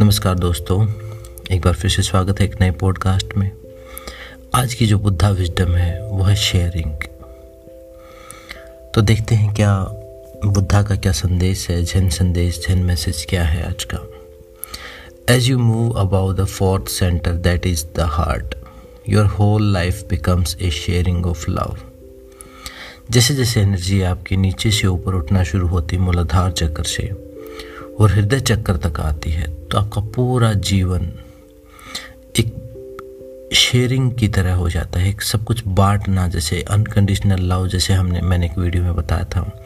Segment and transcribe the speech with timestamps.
[0.00, 0.86] नमस्कार दोस्तों,
[1.52, 3.50] एक बार फिर से स्वागत है एक नए पॉडकास्ट में।
[4.54, 6.92] आज की जो बुद्धा विजडम है, वो है शेयरिंग
[8.94, 9.84] तो देखते हैं क्या
[10.46, 13.98] बुद्धा का क्या संदेश है, जैन संदेश, जैन मैसेज क्या है आज का।
[15.34, 18.54] As you move about the fourth centre that is the heart
[19.08, 21.76] your whole life becomes a sharing of love
[23.10, 27.08] जैसे जैसे एनर्जी आपके नीचे से ऊपर उठना शुरू होती है, मूलाधार चक्कर से,
[28.00, 31.10] और हृदय चक्कर तक आती है तो आपका पूरा जीवन
[32.38, 37.92] एक शेयरिंग की तरह हो जाता है। एक सब कुछ बांटना, जैसे अनकंडीशनल लव जैसे
[37.92, 39.64] हमने, मैंने एक वीडियो में बताया था।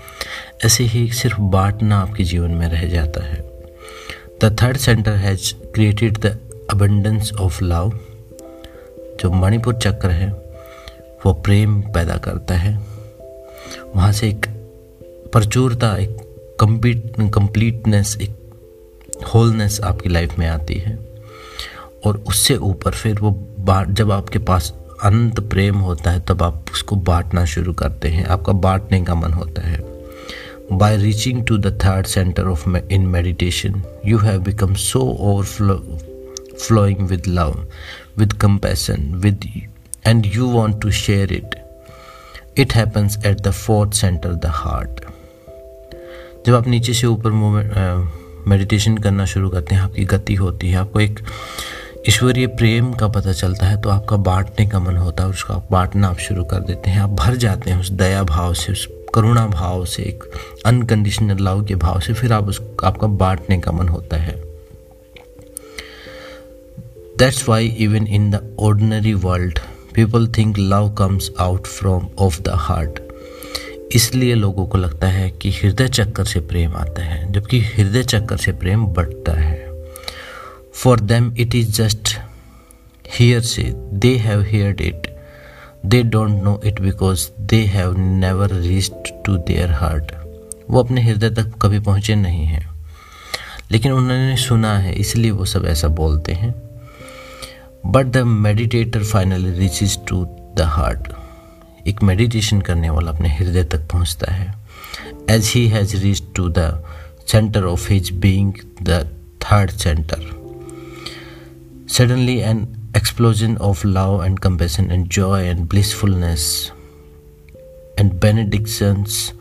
[0.64, 3.40] ऐसे ही सिर्फ़ बांटना आपके जीवन में रह जाता है।
[4.42, 6.36] The third centre has created the
[6.70, 7.98] abundance of love
[9.20, 10.30] जो मणिपुर चक्र है,
[11.26, 12.97] वो प्रेम पैदा करता है।
[13.96, 14.46] वहाँ से एक
[15.32, 16.16] प्रचुरता, एक
[16.60, 18.36] कंप्लीट कंप्लीटनेस एक
[19.34, 20.98] होलनेस आपकी लाइफ में आती है।
[22.06, 26.64] और उससे ऊपर फिर वो बांट, जब आपके पास अनंत प्रेम होता है, तब आप
[26.72, 29.98] उसको बांटना शुरू करते हैं। आपका बांटने का मन होता है।
[30.72, 35.00] By reaching to the third centre of in meditation you have become so
[36.62, 37.66] overflowing with love
[38.18, 39.68] with compassion with
[40.06, 41.67] and you want to share it
[42.58, 45.00] it happens at the fourth centre the heart
[46.46, 47.30] जब आप नीचे से ऊपर
[48.48, 51.20] meditation करना शुरू करते हैं, आपकी गति होती है, आपको एक
[52.08, 56.08] ईश्वरीय प्रेम का पता चलता है तो आपका बांटने का मन होता है उसका बांटना
[56.08, 59.46] आप शुरू कर देते हैं। आप भर जाते हैं उस दया भाव से, उस करुणा
[59.46, 60.24] भाव से, एक
[60.66, 64.36] अनकंडीशनल लव के भाव से, फिर आप उस, आपका बांटने का मन होता है।
[67.18, 69.58] That's why even in the ordinary world
[69.98, 72.98] people think love comes out from of the heart
[73.94, 78.36] इसलिए लोगों को लगता है कि हृदय चक्कर से प्रेम आता है, जबकि हृदय चक्कर
[78.36, 79.82] से प्रेम बढ़ता है।
[80.74, 82.16] For them it is just
[83.40, 85.18] hearsay they have heard it
[85.86, 90.12] they don't know it because they have never reached to their heart
[90.70, 92.66] वो अपने हृदय तक कभी पहुँचे नहीं हैं।
[93.72, 96.54] लेकिन उन्होंने सुना है, इसलिए वो सब ऐसा बोलते हैं।
[97.86, 100.24] But the meditator finally reaches to
[100.56, 101.08] the heart
[101.86, 104.54] एक मेडिटेशन करने वाला अपने हृदय तक पहुँचता है।
[105.30, 106.84] As he has reach to the
[107.28, 108.52] centre of his being
[108.82, 109.08] the
[109.42, 110.22] third centre
[111.88, 112.66] suddenly an
[112.96, 116.72] explosion of love and compassion and joy and blissfulness
[117.98, 119.32] and benedictions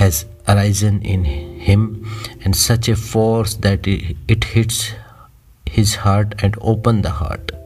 [0.00, 1.24] has arisen in
[1.66, 2.04] him,
[2.44, 4.92] and such a force that it hits
[5.66, 7.59] his heart and open the heart.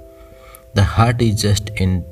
[0.74, 2.04] The heart is just in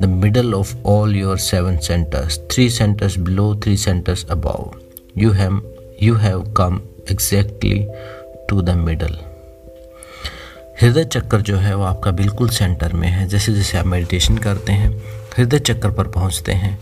[0.00, 4.80] the middle of all your seven centers, three centers below, three centers above.
[5.14, 5.62] You have
[5.98, 7.88] you have come exactly
[8.48, 9.18] to the middle.
[10.82, 14.72] हृदय चक्कर जो है वो आपका बिल्कुल centre में है जैसे जैसे आप मेडिटेशन करते
[14.72, 14.90] हैं
[15.36, 16.78] हृदय चक्कर पर पहुँचते हैं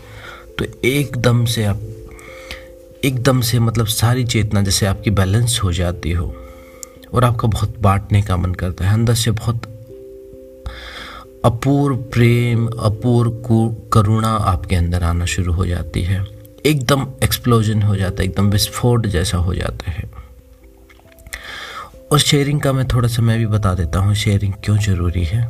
[0.59, 1.81] तो एकदम से आप
[3.05, 6.33] एकदम से मतलब सारी चेतना जैसे आपकी बैलेंस हो जाती हो
[7.13, 9.68] और आपका बहुत बांटने का मन करता है अंदर से बहुत
[11.45, 13.31] अपूर्व प्रेम अपूर्व
[13.93, 16.23] करुणा आपके अंदर आना शुरू हो जाती है।
[16.65, 20.09] एकदम एक्सप्लोजन हो जाता है, एकदम विस्फोट जैसा हो जाता है।
[22.11, 25.47] और शेयरिंग का मैं थोड़ा सा मैं भी बता देता हूँ शेयरिंग क्यों ज़रूरी है?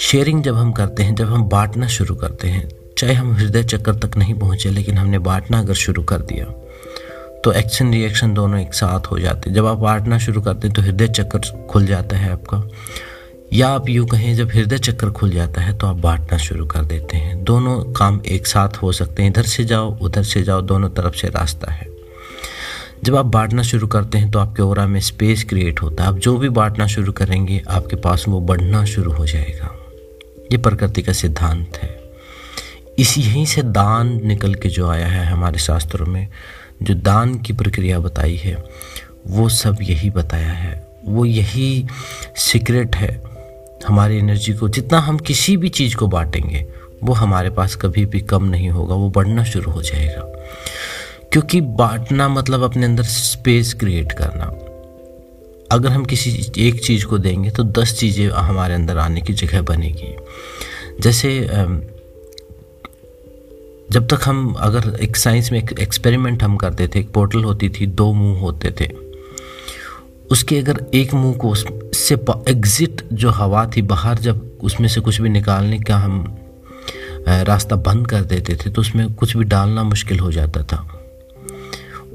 [0.00, 3.94] शेयरिंग जब हम करते हैं, जब हम बांटना शुरू करते हैं, चाहे हम हृदय चक्कर
[3.96, 6.44] तक नहीं पहुँचे, लेकिन हमने बांटना अगर शुरू कर दिया
[7.44, 10.74] तो एक्शन रिएक्शन दोनों एक साथ हो जाते हैं। जब आप बांटना शुरू करते हैं
[10.76, 12.62] तो हृदय चक्कर खुल जाता है आपका।
[13.52, 16.84] या आप यूँ कहें, जब हृदय चक्कर खुल जाता है तो आप बांटना शुरू कर
[16.84, 20.60] देते हैं। दोनों काम एक साथ हो सकते हैं। इधर से जाओ, उधर से जाओ,
[20.60, 21.88] दोनों तरफ़ से रास्ता है।
[23.04, 26.18] जब आप बांटना शुरू करते हैं तो आपके ओरा में स्पेस क्रिएट होता है। आप
[26.18, 29.76] जो भी बांटना शुरू करेंगे, आपके पास वो बढ़ना शुरू हो जाएगा।
[30.52, 32.12] ये प्रकृति का सिद्धांत है।
[32.98, 36.28] इस यहीं से दान निकल के जो आया है हमारे शास्त्रों में,
[36.82, 38.64] जो दान की प्रक्रिया बताई है,
[39.26, 41.86] वो सब यही बताया है। वो यही
[42.36, 43.31] सीक्रेट है।
[43.86, 46.66] हमारी एनर्जी को, जितना हम किसी भी चीज़ को बांटेंगे,
[47.02, 50.22] वो हमारे पास कभी भी कम नहीं होगा, वो बढ़ना शुरू हो जाएगा।
[51.32, 54.44] क्योंकि बांटना मतलब अपने अंदर स्पेस क्रिएट करना।
[55.72, 59.62] अगर हम किसी एक चीज़ को देंगे तो दस चीज़ें हमारे अंदर आने की जगह
[59.62, 60.16] बनेगी।
[61.00, 61.40] जैसे
[63.90, 67.68] जब तक हम, अगर एक साइंस में एक एक्सपेरिमेंट हम करते थे, एक पोर्टल होती
[67.68, 69.01] थी, दो मुँह होते थे
[70.32, 72.14] उसके अगर एक मुँह को उससे
[72.48, 76.24] एग्ज़िट जो हवा थी बाहर, जब उसमें से कुछ भी निकालने का हम
[77.28, 80.86] रास्ता बंद कर देते थे तो उसमें कुछ भी डालना मुश्किल हो जाता था।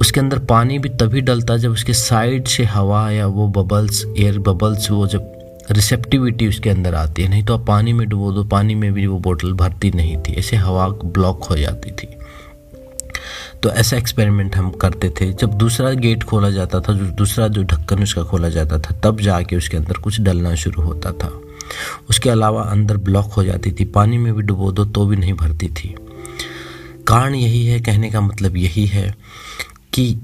[0.02, 4.40] उसके अंदर पानी भी तभी डलता जब उसके साइड से हवा या वो बबल्स एयर
[4.40, 5.34] बबल्स वो जब
[5.72, 9.08] रिसेप्टिविटी उसके अंदर आती है। नहीं तो आप पानी में डुबो दो, पानी में भी
[9.08, 12.08] वो बोतल भरती नहीं थी। ऐसे हवा ब्लॉक हो जाती थी।
[13.64, 17.64] तो ऐसा एक्सपेरिमेंट हम करते थे। जब दूसरा गेट खोला जाता था, जो दूसरा जो
[17.64, 21.42] ढक्कन उसका खोला जाता था, तब जाके उसके अंदर कुछ डलना शुरू होता था।
[22.10, 25.34] उसके अलावा अंदर ब्लॉक हो जाती थी, पानी में भी डुबो दो तो भी नहीं
[25.34, 25.96] भरती थी।
[27.08, 29.16] कारण यही है, कहने का मतलब यही है
[29.94, 30.24] कि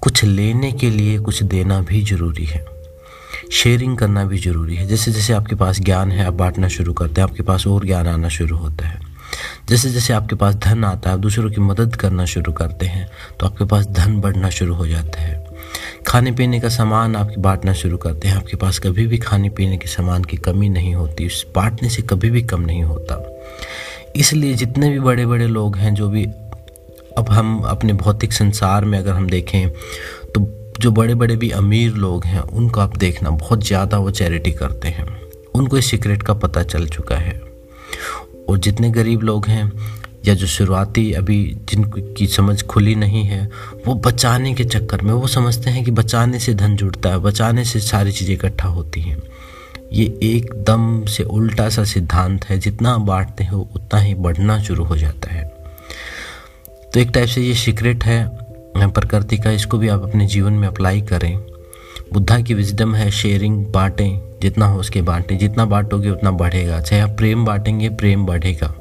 [0.00, 2.66] कुछ लेने के लिए कुछ देना भी ज़रूरी है।
[3.52, 7.20] शेयरिंग करना भी ज़रूरी है। जैसे जैसे आपके पास ज्ञान है, आप बांटना शुरू करते
[7.20, 9.09] हैं, आपके पास और ज्ञान आना शुरू होता है।
[9.70, 13.06] जैसे जैसे आपके पास धन आता है, आप दूसरों की मदद करना शुरू करते हैं
[13.40, 15.38] तो आपके पास धन बढ़ना शुरू हो जाता है।
[16.06, 19.76] खाने पीने का सामान आप बांटना शुरू करते हैं। आपके पास कभी भी खाने पीने
[19.76, 23.18] के सामान की कमी नहीं होती, उस बांटने से कभी भी कम नहीं होता।
[24.16, 26.24] इसलिए जितने भी बड़े बड़े लोग हैं, जो भी
[27.18, 29.70] अब हम अपने भौतिक संसार में अगर हम देखें
[30.34, 30.46] तो
[30.80, 34.88] जो बड़े बड़े भी अमीर लोग हैं, उनको आप देखना, बहुत ज़्यादा वो चैरिटी करते
[34.88, 35.06] हैं।
[35.54, 37.49] उनको इस सीक्रेट का पता चल चुका है।
[38.50, 39.70] और जितने गरीब लोग हैं
[40.26, 43.48] या जो शुरुआती अभी जिनकी समझ खुली नहीं है,
[43.86, 47.64] वो बचाने के चक्कर में वो समझते हैं कि बचाने से धन जुड़ता है, बचाने
[47.64, 49.18] से सारी चीज़ें इकट्ठा होती हैं।
[49.92, 54.96] ये एकदम से उल्टा सा सिद्धांत है, जितना बांटते हो उतना ही बढ़ना शुरू हो
[54.96, 55.44] जाता है।
[56.92, 58.28] तो एक टाइप से ये सीक्रेट है
[58.76, 61.36] प्रकृति का, इसको भी आप अपने जीवन में अप्लाई करें।
[62.12, 67.02] बुद्धा की विजडम है शेयरिंग बांटें, जितना हो उसके बांटें। जितना बांटोगे, उतना बढ़ेगा। चाहे
[67.02, 68.74] आप प्रेम बांटेंगे, प्रेम बढ़ेगा।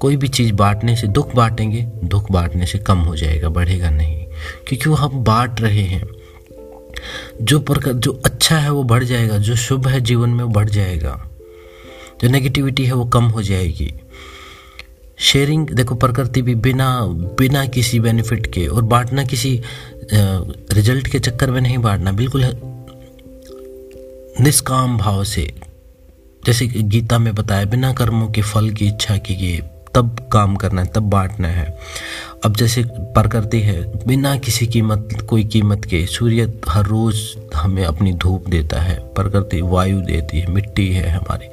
[0.00, 4.26] कोई भी चीज़ बांटने से दुख बांटेंगे, दुख बांटने से कम हो जाएगा, बढ़ेगा नहीं।
[4.68, 6.08] क्योंकि वो हम बांट रहे हैं।
[7.42, 10.68] जो प्रकार जो अच्छा है, वो बढ़ जाएगा। जो शुभ है, जीवन में वो बढ़
[10.68, 11.28] जाएगा।
[12.22, 13.94] जो नेगेटिविटी है, वो कम हो जाएगी।
[15.22, 16.88] शेयरिंग देखो, प्रकृति भी बिना
[17.38, 19.60] बिना किसी बेनिफिट के और बांटना किसी
[20.12, 22.44] रिज़ल्ट के चक्कर में नहीं बांटना, बिल्कुल
[24.40, 25.52] निष्काम भाव से।
[26.46, 29.60] जैसे गीता में बताया, बिना कर्मों के फल की इच्छा कीजिए
[29.94, 31.66] तब काम करना है, तब बांटना है।
[32.44, 37.20] अब जैसे प्रकृति है, बिना किसी कीमत, कोई कीमत के सूर्य हर रोज़
[37.54, 41.46] हमें अपनी धूप देता है, प्रकृति वायु देती है, मिट्टी है हमारी।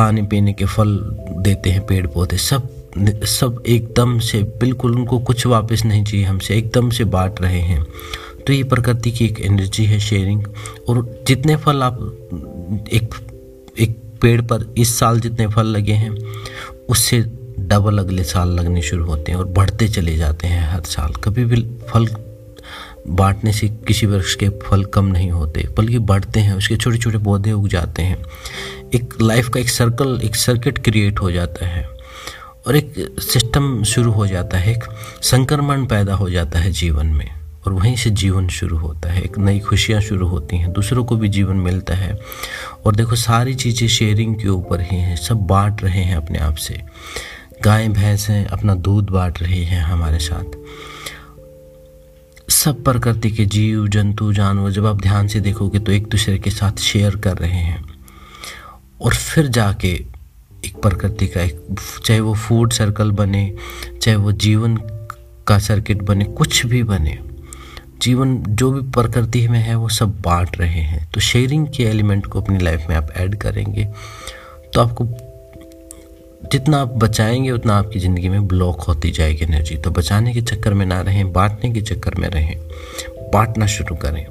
[0.00, 0.98] खाने पीने के फल
[1.38, 2.68] देते हैं पेड़ पौधे सब
[3.24, 7.84] सब एकदम से, बिल्कुल उनको कुछ वापस नहीं चाहिए हमसे, एकदम से बांट रहे हैं।
[8.46, 10.44] तो ये प्रकृति की एक एनर्जी है शेयरिंग,
[10.88, 12.00] और जितने फल आप,
[12.92, 13.14] एक
[13.78, 16.16] एक पेड़ पर इस साल जितने फल लगे हैं,
[16.88, 17.20] उससे
[17.58, 21.44] डबल अगले साल लगने शुरू होते हैं और बढ़ते चले जाते हैं हर साल। कभी
[21.44, 22.06] भी फल
[23.08, 27.18] बांटने से किसी वृक्ष के फल कम नहीं होते, बल्कि बढ़ते हैं, उसके छोटे छोटे
[27.18, 28.22] पौधे उग जाते हैं।
[28.94, 31.88] एक लाइफ का एक सर्कल एक सर्किट क्रिएट हो जाता है
[32.66, 34.84] और एक सिस्टम शुरू हो जाता है, एक
[35.22, 37.28] संक्रमण पैदा हो जाता है जीवन में
[37.66, 41.16] और वहीं से जीवन शुरू होता है, एक नई खुशियाँ शुरू होती हैं, दूसरों को
[41.16, 42.18] भी जीवन मिलता है।
[42.86, 46.54] और देखो, सारी चीज़ें शेयरिंग के ऊपर ही हैं, सब बांट रहे हैं अपने आप
[46.54, 46.80] से।
[47.62, 50.56] गाय, भैंस हैं, अपना दूध बांट रहे हैं हमारे साथ।
[52.60, 56.50] सब प्रकृति के जीव, जंतु, जानवर जब आप ध्यान से देखोगे तो एक दूसरे के
[56.50, 57.84] साथ शेयर कर रहे हैं।
[59.00, 59.88] और फिर जाके
[60.66, 61.60] एक प्रकृति का एक,
[62.04, 63.56] चाहे वो फ़ूड सर्कल बने,
[64.02, 64.76] चाहे वो जीवन
[65.46, 67.18] का सर्किट बने, कुछ भी बने,
[68.02, 72.26] जीवन जो भी प्रकृति में है वो सब बांट रहे हैं। तो शेयरिंग के एलिमेंट
[72.26, 73.84] को अपनी लाइफ में आप ऐड करेंगे
[74.74, 75.04] तो आपको
[76.52, 80.74] जितना आप बचाएँगे, उतना आपकी ज़िंदगी में ब्लॉक होती जाएगी एनर्जी तो बचाने के चक्कर
[80.74, 82.58] में ना रहें, बांटने के चक्कर में रहें।
[83.32, 84.26] बांटना शुरू करें।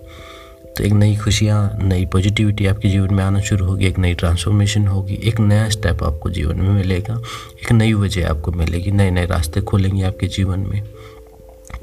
[0.77, 4.87] तो एक नई खुशियाँ, नई पॉजिटिविटी आपके जीवन में आना शुरू होगी, एक नई ट्रांसफॉर्मेशन
[4.87, 7.21] होगी, एक नया स्टेप आपको जीवन में मिलेगा,
[7.63, 10.83] एक नई वजह आपको मिलेगी नए नए रास्ते खोलेंगे आपके जीवन में।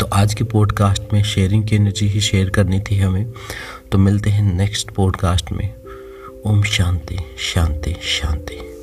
[0.00, 3.32] तो आज के पॉडकास्ट में शेयरिंग की एनर्जी ही शेयर करनी थी हमें।
[3.92, 5.74] तो मिलते हैं नेक्स्ट पॉडकास्ट में।
[6.46, 8.75] ओम शांति शांति शांति।